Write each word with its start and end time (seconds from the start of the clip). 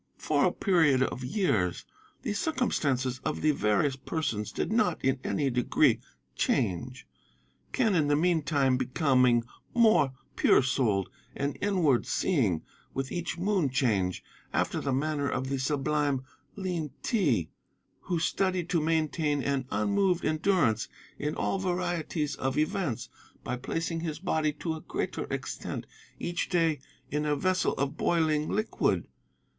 "For 0.17 0.45
a 0.45 0.51
period 0.51 1.03
of 1.03 1.23
years 1.23 1.85
the 2.23 2.33
circumstances 2.33 3.21
of 3.23 3.41
the 3.41 3.51
various 3.51 3.95
persons 3.95 4.51
did 4.51 4.71
not 4.71 4.97
in 5.05 5.19
any 5.23 5.51
degree 5.51 6.01
change, 6.35 7.05
Quen 7.71 7.93
in 7.93 8.07
the 8.07 8.15
meantime 8.15 8.77
becoming 8.77 9.43
more 9.75 10.11
pure 10.35 10.63
souled 10.63 11.11
and 11.35 11.55
inward 11.61 12.07
seeing 12.07 12.63
with 12.95 13.11
each 13.11 13.37
moon 13.37 13.69
change, 13.69 14.23
after 14.51 14.81
the 14.81 14.91
manner 14.91 15.29
of 15.29 15.49
the 15.49 15.59
sublime 15.59 16.23
Lien 16.55 16.89
ti, 17.03 17.51
who 18.05 18.17
studied 18.17 18.69
to 18.69 18.81
maintain 18.81 19.43
an 19.43 19.67
unmoved 19.69 20.25
endurance 20.25 20.87
in 21.19 21.35
all 21.35 21.59
varieties 21.59 22.33
of 22.33 22.57
events 22.57 23.07
by 23.43 23.55
placing 23.55 23.99
his 23.99 24.17
body 24.17 24.51
to 24.51 24.73
a 24.73 24.81
greater 24.81 25.25
extent 25.25 25.85
each 26.17 26.49
day 26.49 26.79
in 27.11 27.23
a 27.23 27.35
vessel 27.35 27.73
of 27.73 27.97
boiling 27.97 28.49
liquid. 28.49 29.05